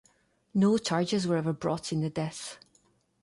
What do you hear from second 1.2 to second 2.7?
were ever brought in the deaths.